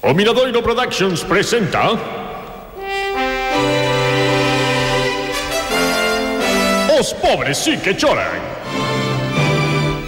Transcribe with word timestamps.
O 0.00 0.14
Miradoiro 0.14 0.62
Productions 0.62 1.24
presenta 1.24 1.90
Os 6.98 7.12
pobres 7.14 7.58
sí 7.58 7.76
que 7.78 7.96
choran. 7.96 8.38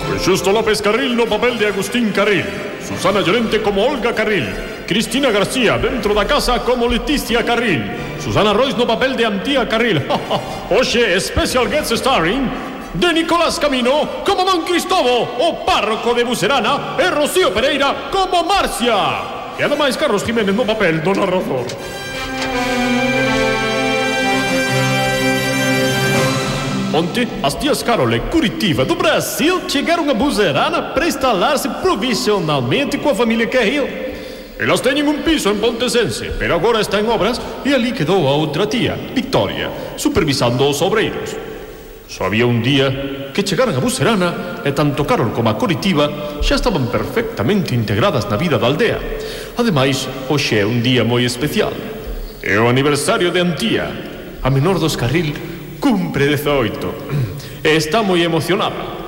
Con 0.06 0.18
Xusto 0.20 0.52
López 0.52 0.80
Carril 0.80 1.16
no 1.16 1.26
papel 1.26 1.58
de 1.58 1.66
Agustín 1.66 2.12
Carril. 2.12 2.44
Susana 2.86 3.20
Llorente 3.20 3.62
como 3.62 3.82
Olga 3.82 4.14
Carril. 4.14 4.46
Cristina 4.86 5.30
García 5.30 5.76
dentro 5.78 6.14
da 6.14 6.24
casa 6.24 6.60
como 6.62 6.86
Leticia 6.86 7.44
Carril. 7.44 7.82
Susana 8.22 8.52
Royce 8.52 8.78
no 8.78 8.86
papel 8.86 9.16
de 9.16 9.26
Antía 9.26 9.68
Carril. 9.68 10.06
Oxe, 10.70 11.18
special 11.20 11.66
guest 11.68 11.90
starring 11.94 12.46
de 12.94 13.12
Nicolás 13.12 13.58
Camino 13.58 14.22
como 14.24 14.44
Don 14.44 14.62
Cristobo, 14.62 15.34
o 15.38 15.64
párroco 15.66 16.14
de 16.14 16.22
Bucerana, 16.22 16.94
e 16.98 17.10
Rocío 17.10 17.50
Pereira 17.52 18.10
como 18.10 18.44
Marcia. 18.44 19.39
E 19.60 19.62
ademais 19.62 19.94
Carlos 19.94 20.24
Jiménez 20.24 20.56
no 20.56 20.64
papel 20.64 21.00
do 21.00 21.12
narrador. 21.12 21.66
Onte, 26.94 27.28
as 27.42 27.54
tías 27.56 27.82
Carol 27.82 28.10
e 28.14 28.20
Curitiba 28.20 28.86
do 28.86 28.94
Brasil 28.94 29.60
chegaram 29.68 30.08
a 30.08 30.14
Buzerana 30.14 30.80
para 30.80 31.06
instalar-se 31.06 31.68
provisionalmente 31.82 32.96
com 32.96 33.10
a 33.10 33.14
família 33.14 33.46
Carril. 33.48 33.86
Elas 34.58 34.80
têm 34.80 35.02
um 35.02 35.20
piso 35.20 35.50
em 35.50 35.58
Pontesense, 35.58 36.32
pero 36.38 36.54
agora 36.54 36.80
está 36.80 36.98
em 36.98 37.06
obras 37.10 37.38
e 37.62 37.74
ali 37.74 37.92
quedou 37.92 38.26
a 38.28 38.30
outra 38.30 38.66
tia, 38.66 38.96
Victoria, 39.14 39.70
supervisando 39.98 40.64
os 40.64 40.80
obreiros. 40.80 41.36
Só 42.08 42.24
había 42.24 42.46
un 42.46 42.56
um 42.56 42.62
día 42.62 43.30
que 43.32 43.44
chegaran 43.44 43.76
a 43.76 43.78
Bucerana 43.78 44.64
e 44.64 44.72
tanto 44.72 45.04
Carol 45.04 45.30
como 45.30 45.52
a 45.52 45.54
Curitiba 45.54 46.40
xa 46.42 46.56
estaban 46.56 46.90
perfectamente 46.90 47.76
integradas 47.76 48.26
na 48.26 48.40
vida 48.40 48.58
da 48.58 48.66
aldea 48.66 48.98
Ademais, 49.56 50.08
hoxe 50.28 50.60
é 50.60 50.64
un 50.66 50.82
día 50.82 51.02
moi 51.02 51.24
especial. 51.24 51.72
É 52.42 52.56
o 52.58 52.68
aniversario 52.68 53.30
de 53.30 53.40
Antía, 53.40 53.90
a 54.42 54.48
menor 54.48 54.78
dos 54.78 54.96
carril 54.96 55.34
cumpre 55.80 56.28
18 56.28 57.64
e 57.64 57.70
está 57.76 58.02
moi 58.02 58.20
emocionada. 58.22 59.00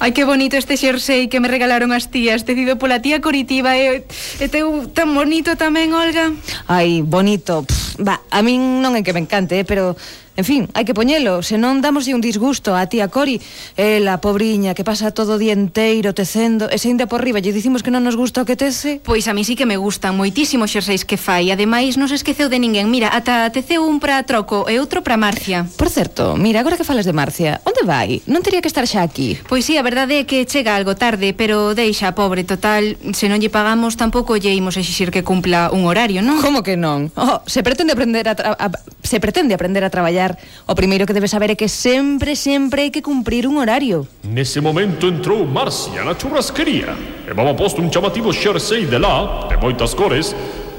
Ai, 0.00 0.16
que 0.16 0.24
bonito 0.24 0.56
este 0.56 0.80
xersei 0.80 1.28
que 1.28 1.44
me 1.44 1.48
regalaron 1.52 1.92
as 1.92 2.08
tías 2.08 2.48
Tecido 2.48 2.80
pola 2.80 3.04
tía 3.04 3.20
Coritiba. 3.20 3.76
E, 3.76 4.08
e 4.40 4.46
teu 4.48 4.88
tan 4.88 5.12
bonito 5.12 5.60
tamén, 5.60 5.92
Olga. 5.92 6.32
Ai, 6.72 7.04
bonito. 7.04 7.68
Pff, 7.68 8.00
va, 8.00 8.24
A 8.32 8.40
min 8.40 8.80
non 8.80 8.96
é 8.96 9.04
que 9.04 9.12
me 9.12 9.20
encante, 9.20 9.60
eh, 9.60 9.68
pero 9.68 10.00
En 10.40 10.48
fin, 10.48 10.72
hai 10.72 10.88
que 10.88 10.96
poñelo, 10.96 11.44
senón 11.44 11.84
damos 11.84 12.08
un 12.08 12.24
disgusto 12.24 12.72
a 12.72 12.88
tía 12.88 13.12
Cori, 13.12 13.44
ela, 13.76 14.24
pobriña, 14.24 14.72
que 14.72 14.88
pasa 14.88 15.12
todo 15.12 15.36
o 15.36 15.38
día 15.38 15.52
enteiro 15.52 16.16
tecendo, 16.16 16.64
e 16.72 16.80
se 16.80 16.88
ainda 16.88 17.04
por 17.04 17.20
riba 17.20 17.44
lle 17.44 17.52
dicimos 17.52 17.84
que 17.84 17.92
non 17.92 18.00
nos 18.00 18.16
gusta 18.16 18.40
o 18.40 18.48
que 18.48 18.56
tece. 18.56 19.04
Pois 19.04 19.28
a 19.28 19.36
mí 19.36 19.44
sí 19.44 19.52
que 19.52 19.68
me 19.68 19.76
gustan 19.76 20.16
moitísimo 20.16 20.64
xerseis 20.64 21.04
que 21.04 21.20
fai, 21.20 21.52
ademais 21.52 22.00
non 22.00 22.08
se 22.08 22.16
esqueceu 22.16 22.48
de 22.48 22.56
ninguén. 22.56 22.88
Mira, 22.88 23.12
ata 23.12 23.52
teceu 23.52 23.84
un 23.84 24.00
para 24.00 24.24
Troco 24.24 24.64
e 24.64 24.80
outro 24.80 25.04
para 25.04 25.20
Marcia. 25.20 25.68
Por 25.76 25.92
certo, 25.92 26.40
mira, 26.40 26.64
agora 26.64 26.80
que 26.80 26.88
falas 26.88 27.04
de 27.04 27.12
Marcia, 27.12 27.60
onde 27.68 27.84
vai? 27.84 28.24
Non 28.24 28.40
tería 28.40 28.64
que 28.64 28.72
estar 28.72 28.88
xa 28.88 29.04
aquí. 29.04 29.36
Pois 29.44 29.68
sí, 29.68 29.76
a 29.76 29.84
verdade 29.84 30.24
é 30.24 30.24
que 30.24 30.48
chega 30.48 30.72
algo 30.72 30.96
tarde, 30.96 31.36
pero 31.36 31.76
deixa, 31.76 32.16
pobre, 32.16 32.48
total, 32.48 32.96
se 33.12 33.28
non 33.28 33.44
lle 33.44 33.52
pagamos 33.52 34.00
tampouco 34.00 34.40
lle 34.40 34.56
imos 34.56 34.80
exixir 34.80 35.12
que 35.12 35.20
cumpla 35.20 35.68
un 35.68 35.84
horario, 35.84 36.24
non? 36.24 36.40
Como 36.40 36.64
que 36.64 36.80
non? 36.80 37.12
Oh, 37.20 37.44
se 37.44 37.60
pretende 37.60 37.92
aprender 37.92 38.24
a, 38.24 38.32
a 38.56 38.72
se 39.04 39.18
pretende 39.18 39.52
aprender 39.52 39.84
a 39.84 39.90
traballar 39.90 40.29
traballar. 40.30 40.36
O 40.66 40.74
primeiro 40.74 41.06
que 41.06 41.12
debes 41.12 41.30
saber 41.30 41.50
é 41.50 41.54
que 41.54 41.68
sempre, 41.68 42.36
sempre 42.36 42.82
hai 42.82 42.90
que 42.90 43.02
cumprir 43.02 43.46
un 43.46 43.58
horario. 43.58 44.06
Nese 44.22 44.60
momento 44.60 45.08
entrou 45.08 45.46
Marcia 45.46 46.04
na 46.04 46.14
churrasquería. 46.14 46.94
Levaba 47.26 47.54
posto 47.54 47.82
un 47.82 47.90
chamativo 47.90 48.32
xersei 48.32 48.86
de 48.86 48.98
lá, 48.98 49.48
de 49.48 49.56
moitas 49.56 49.94
cores, 49.94 50.34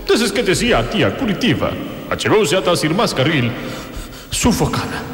deses 0.07 0.31
que 0.31 0.43
decía 0.43 0.79
a 0.79 0.83
tía 0.83 1.11
Curitiba. 1.11 1.73
Achegouse 2.09 2.55
ata 2.55 2.71
as 2.71 2.83
irmás 2.83 3.13
Carril, 3.13 3.51
sufocada. 4.31 5.10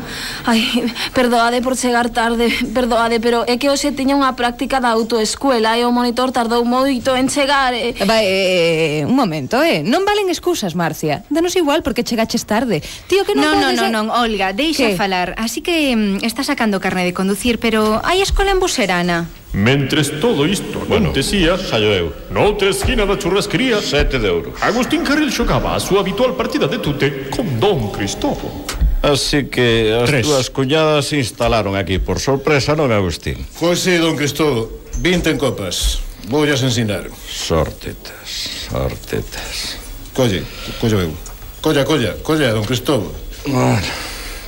Ai, 0.48 0.64
perdoade 1.12 1.60
por 1.60 1.76
chegar 1.76 2.08
tarde, 2.08 2.48
perdoade, 2.72 3.20
pero 3.20 3.44
é 3.44 3.60
que 3.60 3.68
hoxe 3.68 3.92
tiña 3.92 4.16
unha 4.16 4.32
práctica 4.32 4.80
da 4.80 4.96
autoescuela 4.96 5.76
e 5.76 5.84
o 5.84 5.92
monitor 5.92 6.32
tardou 6.32 6.64
moito 6.64 7.20
en 7.20 7.28
chegar 7.28 7.76
e... 7.76 7.92
Vai, 8.08 8.24
eh, 8.24 9.04
un 9.04 9.12
momento, 9.12 9.60
eh, 9.60 9.84
non 9.84 10.08
valen 10.08 10.32
excusas, 10.32 10.72
Marcia. 10.72 11.28
Danos 11.28 11.52
igual 11.60 11.84
porque 11.84 12.08
chegaches 12.08 12.48
tarde. 12.48 12.80
Tío, 13.12 13.28
que 13.28 13.36
non 13.36 13.60
Non, 13.60 13.60
non, 13.60 13.74
non, 13.76 13.92
eh. 13.92 13.92
non, 13.92 14.06
Olga, 14.08 14.56
deixa 14.56 14.88
que? 14.88 14.96
falar. 14.96 15.36
Así 15.36 15.60
que 15.60 15.92
mm, 15.92 16.24
está 16.24 16.48
sacando 16.48 16.80
carne 16.80 17.04
de 17.04 17.12
conducir, 17.12 17.60
pero 17.60 18.00
hai 18.08 18.24
escola 18.24 18.56
en 18.56 18.64
Buserana 18.64 19.28
Mentres 19.52 20.20
todo 20.20 20.46
isto 20.46 20.80
bueno, 20.88 21.12
acontecía 21.12 21.58
Sallo 21.58 21.92
eu. 21.92 22.08
Noutra 22.32 22.72
esquina 22.72 23.04
da 23.04 23.20
churrasquería 23.20 23.84
Sete 23.84 24.20
de 24.20 24.28
euros. 24.28 24.54
Agustín 24.64 25.04
Carril 25.04 25.32
xogaba 25.32 25.76
a 25.76 25.80
súa 25.80 26.04
habitual 26.04 26.40
partida 26.40 26.68
de 26.72 26.80
tute 26.80 27.28
Con 27.32 27.60
Don 27.60 27.92
Cristofo 27.92 28.77
Así 29.08 29.48
que 29.48 29.96
as 29.96 30.12
Tres. 30.12 30.28
túas 30.28 30.52
cuñadas 30.52 31.08
se 31.08 31.16
instalaron 31.16 31.80
aquí 31.80 31.96
Por 31.96 32.20
sorpresa 32.20 32.76
non, 32.76 32.92
Agustín? 32.92 33.40
Fose 33.56 34.04
don 34.04 34.20
Cristóbal 34.20 34.68
20 35.00 35.32
en 35.32 35.38
copas 35.40 36.04
Voullas 36.28 36.60
ensinar 36.60 37.08
Sortetas, 37.24 38.68
sortetas 38.68 39.80
Colle, 40.12 40.44
collo 40.84 41.00
eu 41.08 41.16
Colla, 41.64 41.88
colla, 41.88 42.20
colla, 42.20 42.52
don 42.52 42.68
Cristóbal 42.68 43.16
bueno. 43.48 43.80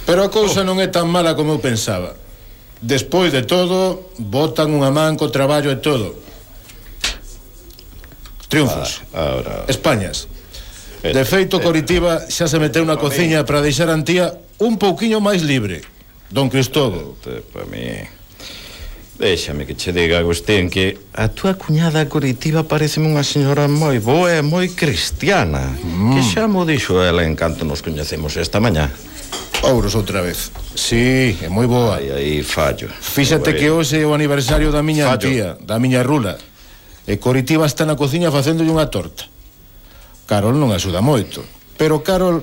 Pero 0.03 0.27
a 0.27 0.29
cousa 0.33 0.59
oh. 0.61 0.67
non 0.67 0.83
é 0.83 0.91
tan 0.91 1.07
mala 1.07 1.39
como 1.39 1.55
eu 1.55 1.63
pensaba 1.63 2.19
Despois 2.83 3.31
de 3.31 3.47
todo, 3.47 4.11
botan 4.19 4.75
unha 4.75 4.91
man 4.91 5.15
co 5.15 5.31
traballo 5.31 5.71
e 5.71 5.79
todo 5.79 6.19
Triunfos 8.51 9.07
ah, 9.15 9.39
ahora. 9.39 9.63
Españas 9.71 10.27
eh, 10.99 11.15
De 11.15 11.23
feito, 11.23 11.59
eh, 11.59 11.63
Coritiba 11.63 12.27
eh, 12.27 12.27
xa 12.27 12.51
se 12.51 12.59
meteu 12.59 12.83
na 12.83 12.99
cociña 12.99 13.47
para 13.47 13.63
deixar 13.63 13.87
a 13.87 13.95
antía 13.95 14.48
un 14.59 14.77
pouquiño 14.77 15.23
máis 15.23 15.41
libre. 15.41 15.81
Don 16.29 16.51
Cristobo. 16.51 17.15
Para 17.51 17.65
mí... 17.65 18.19
Déxame 19.19 19.67
que 19.67 19.75
che 19.75 19.91
diga, 19.91 20.19
Agustín, 20.19 20.69
que 20.69 20.95
a 21.11 21.27
túa 21.27 21.59
cuñada 21.59 22.07
Curitiba 22.07 22.63
pareceme 22.63 23.11
unha 23.11 23.27
señora 23.27 23.67
moi 23.67 23.99
boa 23.99 24.31
e 24.31 24.39
moi 24.39 24.71
cristiana. 24.71 25.75
Mm. 25.75 26.15
Que 26.15 26.21
xa 26.23 26.47
mo 26.47 26.63
dixo 26.63 27.03
ela 27.03 27.27
en 27.27 27.35
canto 27.35 27.67
nos 27.67 27.83
coñecemos 27.83 28.39
esta 28.39 28.63
mañá. 28.63 28.87
Ouros 29.67 29.99
outra 29.99 30.23
vez. 30.23 30.55
Sí, 30.71 31.35
é 31.43 31.51
moi 31.51 31.67
boa. 31.67 31.99
Ai, 31.99 32.15
aí 32.15 32.47
fallo. 32.47 32.87
Fíxate 32.87 33.59
que 33.59 33.67
hoxe 33.67 33.99
é 33.99 34.07
o 34.07 34.15
aniversario 34.15 34.71
da 34.71 34.79
miña 34.79 35.11
fallo. 35.11 35.27
tía, 35.27 35.49
da 35.59 35.75
miña 35.83 35.99
rula. 35.99 36.39
E 37.03 37.19
Coritiba 37.19 37.67
está 37.67 37.83
na 37.83 37.99
cociña 37.99 38.31
facéndolle 38.31 38.71
unha 38.71 38.87
torta. 38.87 39.27
Carol 40.31 40.55
non 40.55 40.71
axuda 40.71 41.03
moito, 41.03 41.43
pero 41.75 41.99
Carol 42.07 42.39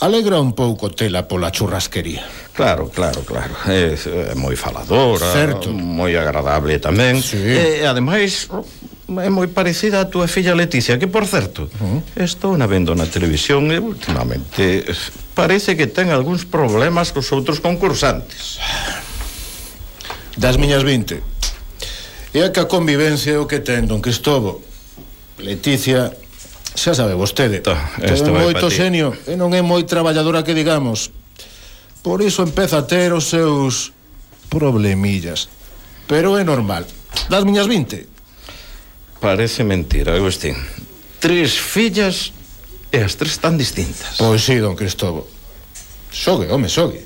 alegra 0.00 0.40
un 0.40 0.52
pouco 0.54 0.90
tela 0.90 1.26
pola 1.26 1.50
churrasquería. 1.50 2.22
Claro, 2.54 2.90
claro, 2.90 3.22
claro. 3.22 3.54
É, 3.66 3.94
é 3.94 4.32
eh, 4.32 4.34
moi 4.34 4.54
faladora, 4.54 5.26
certo. 5.32 5.74
moi 5.74 6.14
agradable 6.14 6.78
tamén. 6.78 7.18
Sí. 7.22 7.38
E, 7.38 7.82
ademais, 7.82 8.46
é 9.08 9.30
moi 9.30 9.50
parecida 9.50 10.02
a 10.02 10.10
túa 10.10 10.30
filla 10.30 10.54
Leticia, 10.54 10.98
que 10.98 11.10
por 11.10 11.26
certo, 11.26 11.66
uh 11.80 11.98
-huh. 11.98 12.00
estou 12.14 12.54
na 12.54 12.70
vendo 12.70 12.94
na 12.94 13.06
televisión 13.10 13.70
e 13.74 13.78
últimamente 13.82 14.86
parece 15.34 15.74
que 15.74 15.90
ten 15.90 16.14
algúns 16.14 16.46
problemas 16.46 17.10
cos 17.10 17.30
outros 17.34 17.58
concursantes. 17.58 18.62
Das 20.38 20.54
miñas 20.58 20.86
20. 20.86 21.18
E 22.34 22.38
a 22.44 22.54
que 22.54 22.62
a 22.62 22.70
convivencia 22.70 23.34
é 23.34 23.40
o 23.42 23.50
que 23.50 23.58
ten 23.58 23.90
Don 23.90 23.98
Cristobo. 23.98 24.62
Leticia 25.38 26.14
xa 26.78 26.94
sabe 26.94 27.18
vostede. 27.18 27.58
Esta, 27.58 27.74
esta 28.00 28.30
é 28.30 28.34
moito 28.34 28.70
senio 28.70 29.12
e 29.26 29.34
non 29.34 29.50
é 29.52 29.60
moi 29.60 29.82
traballadora 29.82 30.46
que 30.46 30.54
digamos. 30.54 31.10
Por 32.00 32.22
iso 32.22 32.46
empeza 32.46 32.80
a 32.80 32.86
ter 32.86 33.10
os 33.10 33.26
seus 33.26 33.90
problemillas. 34.48 35.50
Pero 36.06 36.38
é 36.38 36.44
normal. 36.46 36.86
Das 37.28 37.44
miñas 37.44 37.66
20. 37.66 39.20
Parece 39.20 39.66
mentira, 39.66 40.14
Agustín. 40.14 40.56
Tres 41.18 41.58
fillas 41.58 42.32
e 42.94 43.02
as 43.02 43.18
tres 43.18 43.42
tan 43.42 43.58
distintas. 43.58 44.16
Pois 44.16 44.40
sí, 44.40 44.56
don 44.62 44.78
Cristobo. 44.78 45.26
Sogue, 46.08 46.48
home, 46.48 46.70
sogue. 46.70 47.04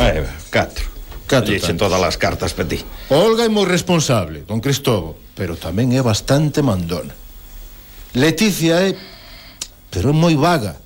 Eh, 0.00 0.26
catro. 0.50 0.90
Catro 1.26 1.52
Liche 1.52 1.72
todas 1.74 2.02
as 2.02 2.16
cartas 2.16 2.52
para 2.52 2.68
ti. 2.68 2.82
Olga 3.08 3.44
é 3.44 3.50
moi 3.52 3.64
responsable, 3.64 4.44
don 4.44 4.60
Cristobo, 4.60 5.16
pero 5.38 5.54
tamén 5.56 5.94
é 5.94 6.02
bastante 6.02 6.60
mandona. 6.60 7.23
Leticia 8.14 8.80
é 8.80 8.96
pero 9.90 10.10
é 10.10 10.16
moi 10.16 10.34
vaga. 10.34 10.80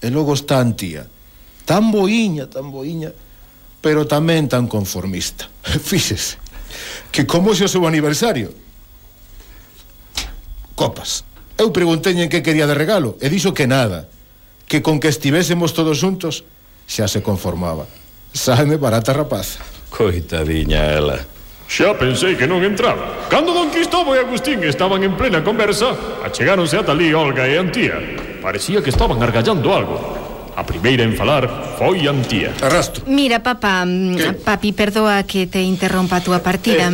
E 0.00 0.08
logo 0.10 0.32
está 0.34 0.58
Antía. 0.58 1.06
Tan 1.66 1.92
boiña, 1.92 2.50
tan 2.50 2.72
boiña, 2.72 3.12
pero 3.84 4.08
tamén 4.08 4.48
tan 4.48 4.66
conformista. 4.66 5.46
Fíxese 5.90 6.40
que 7.10 7.26
como 7.26 7.54
se 7.54 7.64
o 7.64 7.68
seu 7.68 7.86
aniversario 7.86 8.54
copas. 10.74 11.28
Eu 11.60 11.74
pregunteñe 11.76 12.32
que 12.32 12.40
quería 12.40 12.64
de 12.64 12.72
regalo 12.72 13.20
e 13.20 13.28
dixo 13.28 13.52
que 13.52 13.68
nada, 13.68 14.08
que 14.64 14.80
con 14.80 14.96
que 14.96 15.12
estivésemos 15.12 15.76
todos 15.76 16.00
xuntos 16.00 16.48
xa 16.88 17.04
se 17.04 17.20
conformaba. 17.20 17.84
Sáeme 18.32 18.80
barata 18.80 19.12
rapaz. 19.12 19.60
Coitadiña 19.92 20.96
ela. 20.96 21.20
Xa 21.70 21.94
pensei 21.94 22.34
que 22.34 22.50
non 22.50 22.66
entraba. 22.66 23.30
Cando 23.30 23.54
Don 23.54 23.70
Cristóbal 23.70 24.18
e 24.18 24.26
Agustín 24.26 24.58
estaban 24.66 25.06
en 25.06 25.14
plena 25.14 25.38
conversa, 25.46 25.94
achegáronse 26.18 26.74
a 26.74 26.82
ali 26.82 27.14
Olga 27.14 27.46
e 27.46 27.54
Antía. 27.62 27.94
Parecía 28.42 28.82
que 28.82 28.90
estaban 28.90 29.22
argallando 29.22 29.70
algo. 29.70 29.94
A 30.58 30.66
primeira 30.66 31.06
en 31.06 31.14
falar 31.14 31.46
foi 31.78 32.10
Antía. 32.10 32.50
Arrastro. 32.58 33.06
Mira, 33.06 33.38
papá, 33.46 33.86
que? 33.86 34.34
papi, 34.42 34.74
perdoa 34.74 35.22
que 35.22 35.46
te 35.46 35.62
interrompa 35.62 36.18
a 36.18 36.24
túa 36.26 36.42
partida. 36.42 36.90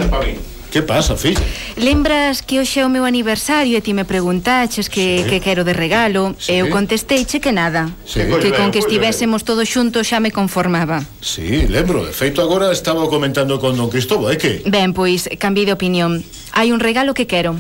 Que 0.71 0.83
pasa, 0.83 1.17
filla? 1.17 1.41
Lembras 1.77 2.43
que 2.43 2.59
hoxe 2.59 2.81
é 2.81 2.85
o 2.85 2.91
meu 2.91 3.05
aniversario 3.05 3.79
e 3.79 3.81
ti 3.81 3.95
me 3.95 4.05
preguntaches 4.05 4.91
que, 4.91 5.23
sí. 5.23 5.31
que 5.31 5.39
quero 5.41 5.63
de 5.63 5.73
regalo 5.73 6.35
sí. 6.39 6.53
Eu 6.59 6.69
contesteiche 6.69 7.39
que 7.41 7.55
nada 7.55 7.95
sí. 8.05 8.27
Que 8.43 8.51
con 8.53 8.75
que 8.75 8.83
estivésemos 8.83 9.47
todos 9.47 9.71
xuntos 9.71 10.11
xa 10.11 10.19
me 10.19 10.35
conformaba 10.35 11.07
Sí, 11.23 11.65
lembro, 11.71 12.05
de 12.05 12.13
feito 12.13 12.43
agora 12.43 12.73
estaba 12.75 13.07
comentando 13.09 13.63
con 13.63 13.79
don 13.79 13.89
Cristóbal, 13.89 14.35
é 14.35 14.37
que? 14.37 14.67
Ben, 14.67 14.93
pois, 14.93 15.31
cambiei 15.39 15.65
de 15.65 15.73
opinión 15.73 16.27
Hai 16.53 16.75
un 16.75 16.83
regalo 16.83 17.15
que 17.15 17.31
quero 17.31 17.55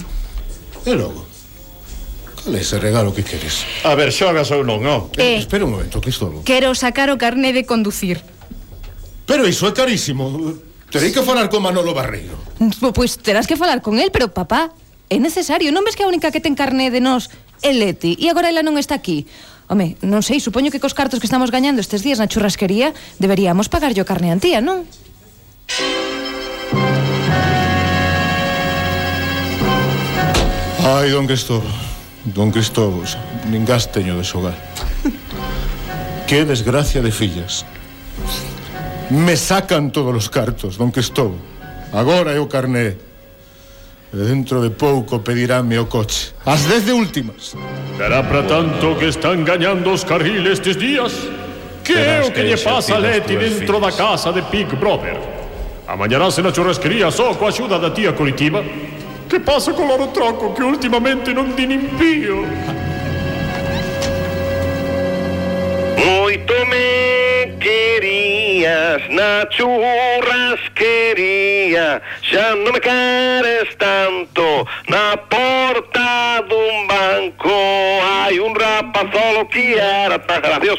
E 0.84 0.92
logo? 0.92 1.24
Cal 2.42 2.52
é 2.52 2.60
ese 2.60 2.76
regalo 2.82 3.14
que 3.14 3.22
queres? 3.22 3.64
A 3.86 3.94
ver, 3.94 4.10
xogas 4.10 4.50
ou 4.50 4.66
non, 4.66 4.82
non? 4.82 5.14
Eh, 5.16 5.38
eh, 5.38 5.46
espera 5.46 5.64
un 5.64 5.78
momento, 5.78 6.02
Cristóbal 6.02 6.42
Quero 6.42 6.74
sacar 6.74 7.08
o 7.08 7.16
carné 7.16 7.54
de 7.54 7.62
conducir 7.62 8.20
Pero 9.24 9.46
iso 9.46 9.66
é 9.66 9.72
carísimo 9.72 10.58
Terei 10.90 11.10
que 11.10 11.22
falar 11.22 11.50
con 11.50 11.62
Manolo 11.62 11.92
Barreiro. 11.94 12.38
Pois 12.58 12.78
mm, 12.78 12.92
pues 12.94 13.10
terás 13.18 13.46
que 13.46 13.58
falar 13.58 13.82
con 13.82 13.98
el, 13.98 14.10
pero 14.14 14.30
papá, 14.30 14.70
é 15.10 15.18
necesario. 15.18 15.74
Non 15.74 15.82
ves 15.82 15.98
que 15.98 16.06
a 16.06 16.10
única 16.10 16.30
que 16.30 16.42
ten 16.42 16.54
carné 16.54 16.90
de 16.94 17.02
nós 17.02 17.30
é 17.62 17.74
Leti 17.74 18.14
e 18.18 18.30
agora 18.30 18.50
ela 18.50 18.62
non 18.62 18.78
está 18.78 18.94
aquí? 18.94 19.26
Home, 19.66 19.98
non 20.06 20.22
sei, 20.22 20.38
supoño 20.38 20.70
que 20.70 20.78
cos 20.78 20.94
cartos 20.94 21.18
que 21.18 21.26
estamos 21.26 21.50
gañando 21.50 21.82
estes 21.82 22.06
días 22.06 22.22
na 22.22 22.30
churrasquería 22.30 22.94
deberíamos 23.18 23.66
pagarlle 23.66 24.02
o 24.02 24.06
carne 24.06 24.30
antía, 24.30 24.62
non? 24.62 24.86
Ai, 30.86 31.10
don 31.10 31.26
Cristóbal, 31.26 31.74
don 32.30 32.54
Cristóbal, 32.54 33.10
nin 33.50 33.66
gas 33.66 33.90
teño 33.90 34.14
de 34.14 34.22
xogar. 34.22 34.54
que 36.30 36.46
desgracia 36.46 37.02
de 37.02 37.10
fillas. 37.10 37.66
Me 39.10 39.36
sacan 39.36 39.92
todos 39.92 40.10
os 40.16 40.28
cartos, 40.28 40.76
don 40.76 40.90
que 40.90 40.98
estou. 40.98 41.38
Agora 41.94 42.34
é 42.34 42.40
o 42.42 42.50
carné. 42.50 42.98
E 44.10 44.16
dentro 44.16 44.58
de 44.58 44.74
pouco 44.74 45.22
pediránme 45.22 45.78
o 45.78 45.86
coche. 45.86 46.34
As 46.42 46.66
dez 46.66 46.82
de 46.82 46.92
últimas. 46.92 47.54
Será 47.96 48.26
para 48.26 48.42
tanto 48.42 48.98
que 48.98 49.06
están 49.06 49.44
gañando 49.44 49.94
os 49.94 50.02
carriles 50.02 50.58
estes 50.58 50.74
días? 50.74 51.14
Que 51.86 51.94
é 51.94 52.26
o 52.26 52.32
que 52.34 52.42
lle 52.42 52.58
pasa 52.58 52.96
a 52.96 52.98
Leti 52.98 53.36
dentro 53.36 53.78
da 53.78 53.92
casa 53.94 54.32
de 54.32 54.42
Big 54.50 54.74
Brother? 54.74 55.14
Amañarase 55.86 56.42
na 56.42 56.50
churrasquería 56.50 57.10
só 57.14 57.30
coa 57.38 57.54
axuda 57.54 57.78
da 57.78 57.94
tía 57.94 58.12
Curitiba? 58.12 58.64
Que 59.30 59.38
pasa 59.38 59.70
con 59.70 59.86
loro 59.86 60.10
troco 60.10 60.50
que 60.50 60.66
últimamente 60.66 61.30
non 61.30 61.54
din 61.54 61.78
impío? 61.78 62.42
Moito 65.94 66.54
me 66.66 67.54
quería 67.62 68.15
querías 68.56 69.02
na 69.10 69.46
churrasquería 69.50 72.00
Xa 72.22 72.54
non 72.56 72.72
me 72.72 72.80
queres 72.80 73.76
tanto. 73.76 74.64
Na 74.88 75.16
porta 75.28 76.40
dun 76.48 76.88
banco 76.88 77.52
Hai 78.00 78.40
un 78.40 78.54
rapazolo 78.54 79.46
que 79.48 79.74
era 79.76 80.18
tan 80.18 80.42
gracioso. 80.42 80.76